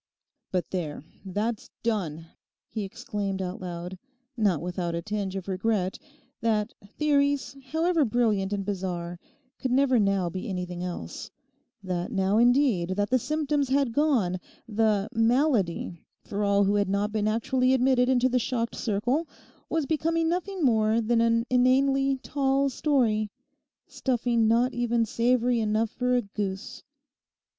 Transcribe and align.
'But 0.51 0.71
there, 0.71 1.03
that's 1.23 1.69
done!' 1.83 2.25
he 2.67 2.83
exclaimed 2.83 3.39
out 3.39 3.61
loud, 3.61 3.99
not 4.35 4.59
without 4.59 4.95
a 4.95 5.01
tinge 5.03 5.35
of 5.35 5.47
regret 5.47 5.99
that 6.39 6.73
theories, 6.97 7.55
however 7.65 8.03
brilliant 8.03 8.51
and 8.51 8.65
bizarre, 8.65 9.19
could 9.59 9.69
never 9.69 9.99
now 9.99 10.27
be 10.27 10.49
anything 10.49 10.83
else—that 10.83 12.11
now 12.11 12.39
indeed 12.39 12.95
that 12.95 13.11
the 13.11 13.19
symptoms 13.19 13.69
had 13.69 13.93
gone, 13.93 14.39
the 14.67 15.07
'malady,' 15.13 16.01
for 16.23 16.43
all 16.43 16.63
who 16.63 16.73
had 16.73 16.89
not 16.89 17.11
been 17.11 17.27
actually 17.27 17.71
admitted 17.71 18.09
into 18.09 18.27
the 18.27 18.39
shocked 18.39 18.73
circle, 18.73 19.27
was 19.69 19.85
become 19.85 20.27
nothing 20.27 20.63
more 20.65 20.99
than 20.99 21.21
an 21.21 21.45
inanely 21.47 22.15
'tall' 22.23 22.71
story; 22.71 23.29
stuffing 23.85 24.47
not 24.47 24.73
even 24.73 25.05
savoury 25.05 25.59
enough 25.59 25.91
for 25.91 26.15
a 26.15 26.23
goose. 26.23 26.81